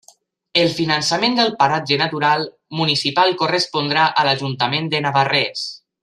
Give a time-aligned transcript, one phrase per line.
[0.61, 2.47] El finançament del paratge natural
[2.79, 5.67] municipal correspondrà a l'Ajuntament de Navarrés.